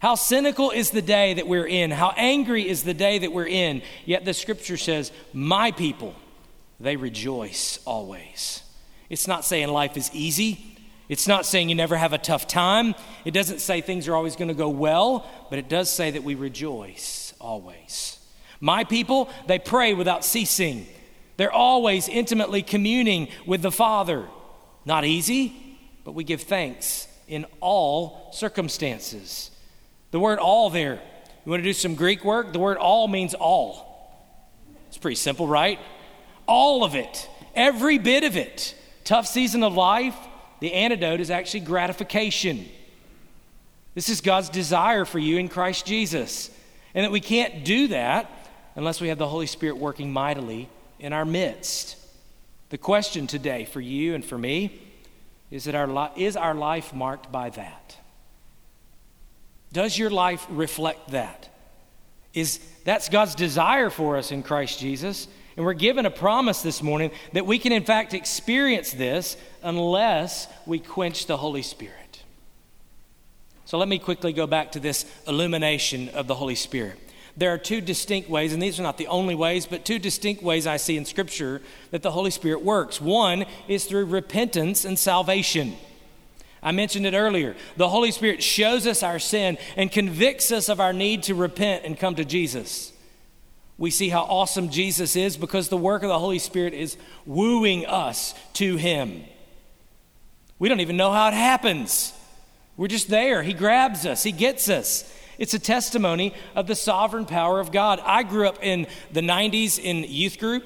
How 0.00 0.14
cynical 0.14 0.70
is 0.70 0.90
the 0.90 1.02
day 1.02 1.34
that 1.34 1.48
we're 1.48 1.66
in? 1.66 1.90
How 1.90 2.12
angry 2.16 2.68
is 2.68 2.84
the 2.84 2.94
day 2.94 3.18
that 3.18 3.32
we're 3.32 3.48
in? 3.48 3.82
Yet 4.04 4.24
the 4.24 4.32
scripture 4.32 4.76
says, 4.76 5.10
My 5.32 5.72
people, 5.72 6.14
they 6.78 6.96
rejoice 6.96 7.80
always. 7.84 8.62
It's 9.10 9.26
not 9.26 9.44
saying 9.44 9.68
life 9.68 9.96
is 9.96 10.10
easy. 10.12 10.76
It's 11.08 11.26
not 11.26 11.46
saying 11.46 11.68
you 11.68 11.74
never 11.74 11.96
have 11.96 12.12
a 12.12 12.18
tough 12.18 12.46
time. 12.46 12.94
It 13.24 13.32
doesn't 13.32 13.60
say 13.60 13.80
things 13.80 14.06
are 14.06 14.14
always 14.14 14.36
going 14.36 14.48
to 14.48 14.54
go 14.54 14.68
well, 14.68 15.26
but 15.50 15.58
it 15.58 15.68
does 15.68 15.90
say 15.90 16.10
that 16.10 16.22
we 16.22 16.34
rejoice 16.34 17.32
always. 17.40 18.18
My 18.60 18.84
people, 18.84 19.30
they 19.46 19.58
pray 19.58 19.94
without 19.94 20.24
ceasing. 20.24 20.86
They're 21.38 21.52
always 21.52 22.08
intimately 22.08 22.62
communing 22.62 23.28
with 23.46 23.62
the 23.62 23.70
Father. 23.72 24.28
Not 24.84 25.04
easy, 25.04 25.78
but 26.04 26.12
we 26.12 26.24
give 26.24 26.42
thanks 26.42 27.08
in 27.26 27.46
all 27.60 28.30
circumstances. 28.32 29.50
The 30.10 30.20
word 30.20 30.38
all 30.38 30.70
there, 30.70 31.00
you 31.44 31.50
want 31.50 31.60
to 31.60 31.68
do 31.68 31.72
some 31.72 31.94
Greek 31.94 32.24
work? 32.24 32.52
The 32.52 32.58
word 32.58 32.78
all 32.78 33.08
means 33.08 33.34
all. 33.34 33.88
It's 34.88 34.98
pretty 34.98 35.16
simple, 35.16 35.46
right? 35.46 35.78
All 36.46 36.84
of 36.84 36.94
it, 36.94 37.28
every 37.54 37.98
bit 37.98 38.24
of 38.24 38.36
it. 38.36 38.74
Tough 39.04 39.26
season 39.26 39.62
of 39.62 39.74
life, 39.74 40.16
the 40.60 40.72
antidote 40.72 41.20
is 41.20 41.30
actually 41.30 41.60
gratification. 41.60 42.66
This 43.94 44.08
is 44.08 44.20
God's 44.20 44.48
desire 44.48 45.04
for 45.04 45.18
you 45.18 45.38
in 45.38 45.48
Christ 45.48 45.86
Jesus. 45.86 46.50
And 46.94 47.04
that 47.04 47.10
we 47.10 47.20
can't 47.20 47.64
do 47.64 47.88
that 47.88 48.30
unless 48.76 49.00
we 49.00 49.08
have 49.08 49.18
the 49.18 49.28
Holy 49.28 49.46
Spirit 49.46 49.76
working 49.76 50.12
mightily 50.12 50.68
in 50.98 51.12
our 51.12 51.24
midst. 51.24 51.96
The 52.70 52.78
question 52.78 53.26
today 53.26 53.64
for 53.64 53.80
you 53.80 54.14
and 54.14 54.24
for 54.24 54.38
me 54.38 54.80
is 55.50 55.64
that 55.64 55.74
our 55.74 55.86
li- 55.86 56.10
is 56.16 56.36
our 56.36 56.54
life 56.54 56.94
marked 56.94 57.30
by 57.32 57.50
that? 57.50 57.97
Does 59.72 59.98
your 59.98 60.10
life 60.10 60.46
reflect 60.48 61.10
that? 61.10 61.48
Is 62.34 62.60
that's 62.84 63.08
God's 63.08 63.34
desire 63.34 63.90
for 63.90 64.16
us 64.16 64.32
in 64.32 64.42
Christ 64.42 64.78
Jesus? 64.78 65.28
And 65.56 65.66
we're 65.66 65.74
given 65.74 66.06
a 66.06 66.10
promise 66.10 66.62
this 66.62 66.82
morning 66.82 67.10
that 67.32 67.44
we 67.44 67.58
can 67.58 67.72
in 67.72 67.84
fact 67.84 68.14
experience 68.14 68.92
this 68.92 69.36
unless 69.62 70.46
we 70.66 70.78
quench 70.78 71.26
the 71.26 71.36
Holy 71.36 71.62
Spirit. 71.62 72.22
So 73.64 73.76
let 73.76 73.88
me 73.88 73.98
quickly 73.98 74.32
go 74.32 74.46
back 74.46 74.72
to 74.72 74.80
this 74.80 75.04
illumination 75.26 76.08
of 76.10 76.26
the 76.26 76.34
Holy 76.36 76.54
Spirit. 76.54 76.98
There 77.36 77.52
are 77.52 77.58
two 77.58 77.80
distinct 77.80 78.30
ways, 78.30 78.52
and 78.52 78.62
these 78.62 78.80
are 78.80 78.82
not 78.82 78.98
the 78.98 79.06
only 79.08 79.34
ways, 79.34 79.66
but 79.66 79.84
two 79.84 79.98
distinct 79.98 80.42
ways 80.42 80.66
I 80.66 80.76
see 80.76 80.96
in 80.96 81.04
Scripture 81.04 81.60
that 81.90 82.02
the 82.02 82.10
Holy 82.10 82.30
Spirit 82.30 82.62
works. 82.62 83.00
One 83.00 83.44
is 83.68 83.84
through 83.84 84.06
repentance 84.06 84.84
and 84.84 84.98
salvation. 84.98 85.76
I 86.62 86.72
mentioned 86.72 87.06
it 87.06 87.14
earlier. 87.14 87.56
The 87.76 87.88
Holy 87.88 88.10
Spirit 88.10 88.42
shows 88.42 88.86
us 88.86 89.02
our 89.02 89.18
sin 89.18 89.58
and 89.76 89.92
convicts 89.92 90.50
us 90.50 90.68
of 90.68 90.80
our 90.80 90.92
need 90.92 91.24
to 91.24 91.34
repent 91.34 91.84
and 91.84 91.98
come 91.98 92.14
to 92.16 92.24
Jesus. 92.24 92.92
We 93.78 93.90
see 93.92 94.08
how 94.08 94.22
awesome 94.22 94.70
Jesus 94.70 95.14
is 95.14 95.36
because 95.36 95.68
the 95.68 95.76
work 95.76 96.02
of 96.02 96.08
the 96.08 96.18
Holy 96.18 96.40
Spirit 96.40 96.74
is 96.74 96.96
wooing 97.26 97.86
us 97.86 98.34
to 98.54 98.76
Him. 98.76 99.24
We 100.58 100.68
don't 100.68 100.80
even 100.80 100.96
know 100.96 101.12
how 101.12 101.28
it 101.28 101.34
happens. 101.34 102.12
We're 102.76 102.88
just 102.88 103.08
there. 103.08 103.42
He 103.42 103.52
grabs 103.54 104.04
us, 104.04 104.24
He 104.24 104.32
gets 104.32 104.68
us. 104.68 105.12
It's 105.38 105.54
a 105.54 105.58
testimony 105.60 106.34
of 106.56 106.66
the 106.66 106.74
sovereign 106.74 107.24
power 107.24 107.60
of 107.60 107.70
God. 107.70 108.00
I 108.04 108.24
grew 108.24 108.48
up 108.48 108.58
in 108.60 108.88
the 109.12 109.20
90s 109.20 109.78
in 109.78 110.02
youth 110.02 110.38
group. 110.40 110.64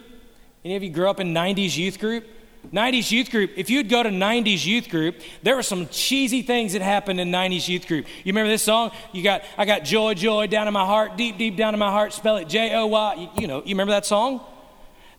Any 0.64 0.76
of 0.76 0.82
you 0.82 0.88
grew 0.88 1.10
up 1.10 1.20
in 1.20 1.34
90s 1.34 1.76
youth 1.76 1.98
group? 1.98 2.26
90s 2.70 3.10
youth 3.10 3.30
group, 3.30 3.50
if 3.56 3.68
you'd 3.68 3.88
go 3.88 4.02
to 4.02 4.08
90s 4.08 4.64
youth 4.64 4.88
group, 4.88 5.16
there 5.42 5.56
were 5.56 5.62
some 5.62 5.88
cheesy 5.88 6.42
things 6.42 6.72
that 6.74 6.82
happened 6.82 7.20
in 7.20 7.30
90s 7.30 7.68
youth 7.68 7.86
group. 7.86 8.06
You 8.24 8.32
remember 8.32 8.50
this 8.50 8.62
song? 8.62 8.92
You 9.12 9.22
got, 9.22 9.42
I 9.58 9.64
got 9.64 9.84
joy, 9.84 10.14
joy 10.14 10.46
down 10.46 10.68
in 10.68 10.72
my 10.72 10.86
heart, 10.86 11.16
deep, 11.16 11.38
deep 11.38 11.56
down 11.56 11.74
in 11.74 11.80
my 11.80 11.90
heart, 11.90 12.12
spell 12.12 12.36
it 12.36 12.48
J 12.48 12.74
O 12.74 12.86
Y. 12.86 13.30
You, 13.36 13.46
know, 13.46 13.58
you 13.58 13.74
remember 13.74 13.92
that 13.92 14.06
song? 14.06 14.40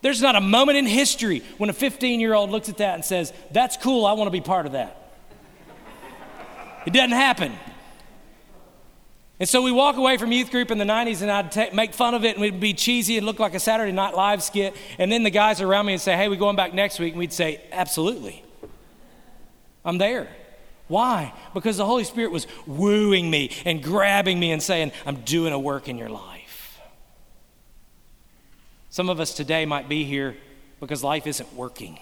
There's 0.00 0.20
not 0.20 0.36
a 0.36 0.40
moment 0.40 0.78
in 0.78 0.86
history 0.86 1.42
when 1.58 1.70
a 1.70 1.72
15 1.72 2.20
year 2.20 2.34
old 2.34 2.50
looks 2.50 2.68
at 2.68 2.78
that 2.78 2.94
and 2.94 3.04
says, 3.04 3.32
That's 3.52 3.76
cool, 3.76 4.04
I 4.06 4.12
want 4.12 4.26
to 4.26 4.32
be 4.32 4.40
part 4.40 4.66
of 4.66 4.72
that. 4.72 5.00
It 6.86 6.92
doesn't 6.92 7.12
happen. 7.12 7.52
And 9.40 9.48
so 9.48 9.62
we 9.62 9.72
walk 9.72 9.96
away 9.96 10.16
from 10.16 10.30
youth 10.30 10.50
group 10.52 10.70
in 10.70 10.78
the 10.78 10.84
90s 10.84 11.20
and 11.20 11.30
I'd 11.30 11.74
make 11.74 11.92
fun 11.92 12.14
of 12.14 12.24
it 12.24 12.36
and 12.36 12.40
we'd 12.40 12.60
be 12.60 12.72
cheesy 12.72 13.16
and 13.16 13.26
look 13.26 13.40
like 13.40 13.54
a 13.54 13.60
Saturday 13.60 13.90
Night 13.90 14.14
Live 14.14 14.42
skit. 14.42 14.76
And 14.98 15.10
then 15.10 15.24
the 15.24 15.30
guys 15.30 15.60
around 15.60 15.86
me 15.86 15.94
would 15.94 16.00
say, 16.00 16.16
hey, 16.16 16.28
we're 16.28 16.36
going 16.36 16.54
back 16.54 16.72
next 16.72 17.00
week? 17.00 17.14
And 17.14 17.18
we'd 17.18 17.32
say, 17.32 17.60
absolutely. 17.72 18.44
I'm 19.84 19.98
there. 19.98 20.28
Why? 20.86 21.32
Because 21.52 21.78
the 21.78 21.86
Holy 21.86 22.04
Spirit 22.04 22.30
was 22.30 22.46
wooing 22.66 23.28
me 23.28 23.50
and 23.64 23.82
grabbing 23.82 24.38
me 24.38 24.52
and 24.52 24.62
saying, 24.62 24.92
I'm 25.04 25.22
doing 25.22 25.52
a 25.52 25.58
work 25.58 25.88
in 25.88 25.98
your 25.98 26.10
life. 26.10 26.80
Some 28.90 29.08
of 29.08 29.18
us 29.18 29.34
today 29.34 29.66
might 29.66 29.88
be 29.88 30.04
here 30.04 30.36
because 30.78 31.02
life 31.02 31.26
isn't 31.26 31.52
working. 31.54 31.98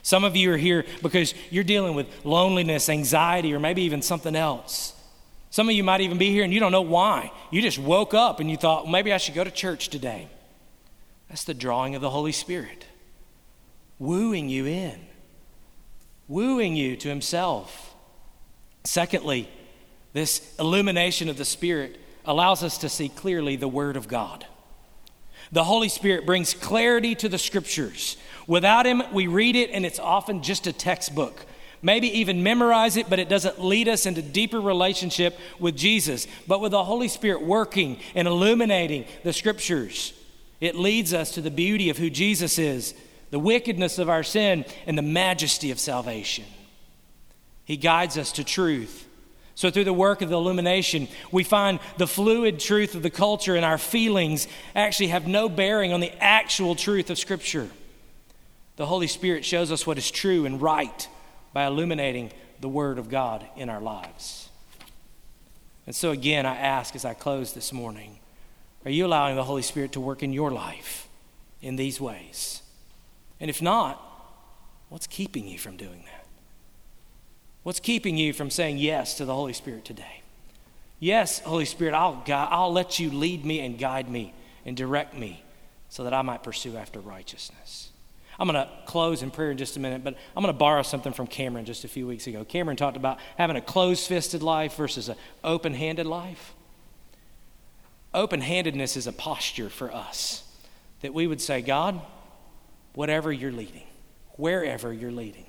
Some 0.00 0.24
of 0.24 0.36
you 0.36 0.52
are 0.52 0.56
here 0.56 0.86
because 1.02 1.34
you're 1.50 1.64
dealing 1.64 1.94
with 1.94 2.06
loneliness, 2.24 2.88
anxiety, 2.88 3.52
or 3.52 3.60
maybe 3.60 3.82
even 3.82 4.00
something 4.00 4.34
else. 4.34 4.94
Some 5.56 5.70
of 5.70 5.74
you 5.74 5.84
might 5.84 6.02
even 6.02 6.18
be 6.18 6.30
here 6.30 6.44
and 6.44 6.52
you 6.52 6.60
don't 6.60 6.70
know 6.70 6.82
why. 6.82 7.32
You 7.50 7.62
just 7.62 7.78
woke 7.78 8.12
up 8.12 8.40
and 8.40 8.50
you 8.50 8.58
thought, 8.58 8.82
well, 8.82 8.92
maybe 8.92 9.10
I 9.10 9.16
should 9.16 9.34
go 9.34 9.42
to 9.42 9.50
church 9.50 9.88
today. 9.88 10.28
That's 11.30 11.44
the 11.44 11.54
drawing 11.54 11.94
of 11.94 12.02
the 12.02 12.10
Holy 12.10 12.32
Spirit, 12.32 12.84
wooing 13.98 14.50
you 14.50 14.66
in, 14.66 15.00
wooing 16.28 16.76
you 16.76 16.94
to 16.98 17.08
Himself. 17.08 17.94
Secondly, 18.84 19.48
this 20.12 20.54
illumination 20.58 21.30
of 21.30 21.38
the 21.38 21.44
Spirit 21.46 21.98
allows 22.26 22.62
us 22.62 22.76
to 22.76 22.90
see 22.90 23.08
clearly 23.08 23.56
the 23.56 23.66
Word 23.66 23.96
of 23.96 24.08
God. 24.08 24.44
The 25.52 25.64
Holy 25.64 25.88
Spirit 25.88 26.26
brings 26.26 26.52
clarity 26.52 27.14
to 27.14 27.30
the 27.30 27.38
Scriptures. 27.38 28.18
Without 28.46 28.84
Him, 28.84 29.02
we 29.10 29.26
read 29.26 29.56
it 29.56 29.70
and 29.70 29.86
it's 29.86 29.98
often 29.98 30.42
just 30.42 30.66
a 30.66 30.72
textbook 30.74 31.46
maybe 31.86 32.18
even 32.18 32.42
memorize 32.42 32.96
it, 32.96 33.08
but 33.08 33.20
it 33.20 33.28
doesn't 33.28 33.62
lead 33.62 33.86
us 33.86 34.06
into 34.06 34.20
deeper 34.20 34.60
relationship 34.60 35.38
with 35.60 35.76
Jesus. 35.76 36.26
But 36.48 36.60
with 36.60 36.72
the 36.72 36.82
Holy 36.82 37.06
Spirit 37.06 37.42
working 37.42 38.00
and 38.16 38.26
illuminating 38.26 39.04
the 39.22 39.32
scriptures, 39.32 40.12
it 40.60 40.74
leads 40.74 41.14
us 41.14 41.30
to 41.34 41.40
the 41.40 41.50
beauty 41.50 41.88
of 41.88 41.96
who 41.96 42.10
Jesus 42.10 42.58
is, 42.58 42.92
the 43.30 43.38
wickedness 43.38 44.00
of 44.00 44.10
our 44.10 44.24
sin, 44.24 44.64
and 44.84 44.98
the 44.98 45.02
majesty 45.02 45.70
of 45.70 45.78
salvation. 45.78 46.44
He 47.64 47.76
guides 47.76 48.18
us 48.18 48.32
to 48.32 48.42
truth. 48.42 49.06
So, 49.54 49.70
through 49.70 49.84
the 49.84 49.92
work 49.92 50.22
of 50.22 50.28
the 50.28 50.36
illumination, 50.36 51.06
we 51.30 51.44
find 51.44 51.78
the 51.98 52.08
fluid 52.08 52.58
truth 52.58 52.96
of 52.96 53.04
the 53.04 53.10
culture 53.10 53.54
and 53.54 53.64
our 53.64 53.78
feelings 53.78 54.48
actually 54.74 55.08
have 55.08 55.28
no 55.28 55.48
bearing 55.48 55.92
on 55.92 56.00
the 56.00 56.12
actual 56.20 56.74
truth 56.74 57.10
of 57.10 57.18
Scripture. 57.18 57.70
The 58.74 58.86
Holy 58.86 59.06
Spirit 59.06 59.44
shows 59.44 59.70
us 59.70 59.86
what 59.86 59.98
is 59.98 60.10
true 60.10 60.46
and 60.46 60.60
right 60.60 61.08
by 61.56 61.64
illuminating 61.64 62.30
the 62.60 62.68
Word 62.68 62.98
of 62.98 63.08
God 63.08 63.46
in 63.56 63.70
our 63.70 63.80
lives. 63.80 64.50
And 65.86 65.96
so, 65.96 66.10
again, 66.10 66.44
I 66.44 66.54
ask 66.54 66.94
as 66.94 67.06
I 67.06 67.14
close 67.14 67.54
this 67.54 67.72
morning 67.72 68.18
are 68.84 68.90
you 68.90 69.06
allowing 69.06 69.36
the 69.36 69.42
Holy 69.42 69.62
Spirit 69.62 69.92
to 69.92 70.00
work 70.00 70.22
in 70.22 70.34
your 70.34 70.50
life 70.50 71.08
in 71.62 71.76
these 71.76 71.98
ways? 71.98 72.60
And 73.40 73.48
if 73.48 73.62
not, 73.62 73.98
what's 74.90 75.06
keeping 75.06 75.48
you 75.48 75.58
from 75.58 75.78
doing 75.78 76.04
that? 76.04 76.26
What's 77.62 77.80
keeping 77.80 78.18
you 78.18 78.34
from 78.34 78.50
saying 78.50 78.76
yes 78.76 79.14
to 79.14 79.24
the 79.24 79.34
Holy 79.34 79.54
Spirit 79.54 79.86
today? 79.86 80.20
Yes, 81.00 81.38
Holy 81.38 81.64
Spirit, 81.64 81.94
I'll, 81.94 82.22
guide, 82.26 82.48
I'll 82.50 82.70
let 82.70 82.98
you 82.98 83.10
lead 83.10 83.46
me 83.46 83.60
and 83.60 83.78
guide 83.78 84.10
me 84.10 84.34
and 84.66 84.76
direct 84.76 85.16
me 85.16 85.42
so 85.88 86.04
that 86.04 86.12
I 86.12 86.20
might 86.20 86.42
pursue 86.42 86.76
after 86.76 87.00
righteousness. 87.00 87.92
I'm 88.38 88.48
going 88.48 88.62
to 88.62 88.70
close 88.84 89.22
in 89.22 89.30
prayer 89.30 89.50
in 89.50 89.56
just 89.56 89.76
a 89.76 89.80
minute, 89.80 90.04
but 90.04 90.14
I'm 90.36 90.42
going 90.42 90.52
to 90.54 90.58
borrow 90.58 90.82
something 90.82 91.12
from 91.12 91.26
Cameron 91.26 91.64
just 91.64 91.84
a 91.84 91.88
few 91.88 92.06
weeks 92.06 92.26
ago. 92.26 92.44
Cameron 92.44 92.76
talked 92.76 92.96
about 92.96 93.18
having 93.38 93.56
a 93.56 93.60
closed 93.60 94.06
fisted 94.06 94.42
life 94.42 94.76
versus 94.76 95.08
an 95.08 95.16
open 95.42 95.74
handed 95.74 96.06
life. 96.06 96.54
Open 98.12 98.40
handedness 98.40 98.96
is 98.96 99.06
a 99.06 99.12
posture 99.12 99.68
for 99.68 99.92
us 99.92 100.44
that 101.00 101.14
we 101.14 101.26
would 101.26 101.40
say, 101.40 101.62
God, 101.62 102.00
whatever 102.94 103.32
you're 103.32 103.52
leading, 103.52 103.84
wherever 104.36 104.92
you're 104.92 105.12
leading. 105.12 105.46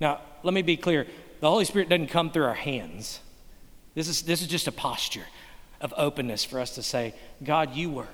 Now, 0.00 0.20
let 0.42 0.52
me 0.52 0.62
be 0.62 0.76
clear 0.76 1.06
the 1.40 1.48
Holy 1.48 1.64
Spirit 1.64 1.88
doesn't 1.88 2.08
come 2.08 2.30
through 2.30 2.44
our 2.44 2.54
hands. 2.54 3.20
This 3.94 4.08
is, 4.08 4.22
this 4.22 4.42
is 4.42 4.48
just 4.48 4.66
a 4.66 4.72
posture 4.72 5.26
of 5.80 5.92
openness 5.96 6.44
for 6.44 6.60
us 6.60 6.74
to 6.74 6.82
say, 6.82 7.14
God, 7.42 7.74
you 7.74 7.90
work. 7.90 8.08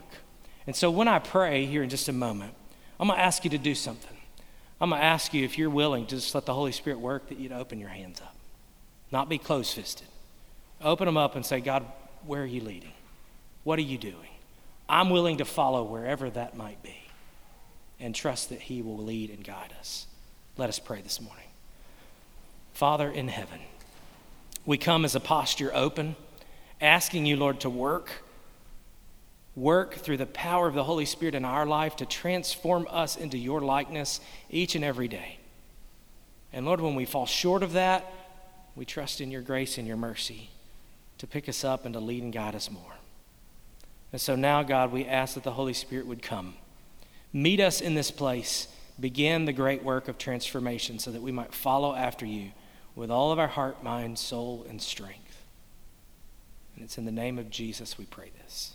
And 0.67 0.75
so 0.75 0.91
when 0.91 1.09
I 1.09 1.19
pray 1.19 1.67
here 1.67 1.83
in 1.83 1.89
just 1.89 2.09
a 2.09 2.13
moment, 2.13 2.55
I'm 3.03 3.09
going 3.09 3.19
to 3.19 3.25
ask 3.25 3.43
you 3.43 3.51
to 3.51 3.59
do 3.59 3.75
something. 3.75 4.17
I'm 4.81 4.91
going 4.91 5.01
to 5.01 5.05
ask 5.05 5.35
you 5.35 5.45
if 5.45 5.59
you're 5.59 5.71
willing 5.71 6.07
to 6.07 6.15
just 6.15 6.37
let 6.37 6.47
the 6.47 6.55
Holy 6.55 6.71
Spirit 6.71 7.01
work, 7.01 7.31
that 7.31 7.39
you'd 7.41 7.51
open 7.51 7.81
your 7.81 7.89
hands 7.89 8.21
up, 8.21 8.37
not 9.11 9.29
be 9.29 9.39
close 9.39 9.75
fisted. 9.75 10.07
Open 10.81 11.07
them 11.07 11.17
up 11.17 11.35
and 11.35 11.45
say, 11.45 11.59
God, 11.59 11.85
where 12.25 12.43
are 12.43 12.47
you 12.47 12.61
leading? 12.61 12.93
What 13.65 13.81
are 13.81 13.83
you 13.83 13.99
doing? 13.99 14.15
I'm 14.89 15.11
willing 15.11 15.39
to 15.39 15.45
follow 15.45 15.83
wherever 15.83 16.31
that 16.31 16.57
might 16.57 16.81
be 16.85 16.95
and 17.99 18.15
trust 18.15 18.51
that 18.51 18.61
He 18.61 18.83
will 18.83 18.99
lead 18.99 19.31
and 19.31 19.43
guide 19.43 19.75
us. 19.81 20.07
Let 20.57 20.69
us 20.69 20.79
pray 20.79 21.01
this 21.01 21.21
morning. 21.21 21.49
Father 22.73 23.11
in 23.11 23.27
heaven, 23.27 23.59
we 24.65 24.79
come 24.79 25.05
as 25.05 25.17
a 25.17 25.21
posture 25.21 25.73
open, 25.75 26.15
asking 26.81 27.27
you, 27.27 27.35
Lord, 27.35 27.59
to 27.63 27.69
work 27.69 28.23
work 29.55 29.95
through 29.95 30.17
the 30.17 30.27
power 30.27 30.67
of 30.67 30.75
the 30.75 30.85
Holy 30.85 31.05
Spirit 31.05 31.35
in 31.35 31.45
our 31.45 31.67
life 31.67 31.97
to 31.97 32.07
transform 32.07 32.87
us 32.91 33.17
into 33.17 33.37
your 33.37 33.61
likeness 33.61 34.21
each 34.51 34.75
and 34.75 34.85
every 34.85 35.09
day. 35.09 35.39
And 36.53 36.67
Lord, 36.67 36.81
when 36.81 36.95
we 36.95 37.05
fall 37.05 37.27
short 37.27 37.63
of 37.63 37.73
that, 37.73 38.11
we 38.75 38.85
trust 38.85 39.21
in 39.21 39.31
your 39.31 39.43
grace 39.43 39.79
and 39.79 39.87
your 39.87 39.97
mercy 39.97 40.51
to 41.19 41.27
pick 41.27 41.49
us 41.49 41.65
up 41.65 41.85
and 41.85 41.95
to 41.95 42.01
lead 42.01 42.23
and 42.23 42.33
guide 42.33 42.55
us 42.55 42.71
more. 42.71 42.95
And 44.11 44.21
so 44.21 44.37
now, 44.37 44.63
God, 44.63 44.93
we 44.93 45.07
ask 45.07 45.35
that 45.35 45.45
the 45.45 45.53
Holy 45.53 45.73
Spirit 45.73 46.07
would 46.07 46.23
come, 46.23 46.55
meet 47.33 47.61
us 47.61 47.81
in 47.81 47.95
this 47.95 48.11
place, 48.11 48.69
begin 48.99 49.45
the 49.45 49.53
great 49.53 49.83
work 49.83 50.09
of 50.09 50.19
transformation 50.19 50.99
so 50.99 51.11
that 51.11 51.23
we 51.23 51.33
might 51.33 51.55
follow 51.55 51.95
after 51.95 52.27
you 52.27 52.53
with 52.95 53.11
all 53.11 53.33
of 53.33 53.39
our 53.39 53.49
heart, 53.49 53.83
mind, 53.83 54.19
soul, 54.19 54.67
and 54.69 54.81
strength. 54.81 55.45
And 56.75 56.85
it's 56.85 56.99
in 56.99 57.05
the 57.05 57.13
name 57.13 57.39
of 57.39 57.51
Jesus 57.51 57.97
we 57.97 58.05
pray 58.05 58.31
this. 58.43 58.75